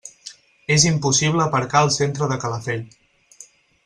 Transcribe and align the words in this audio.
És 0.75 0.85
impossible 0.91 1.45
aparcar 1.45 1.83
al 1.83 1.93
centre 1.99 2.31
de 2.33 2.39
Calafell. 2.45 2.83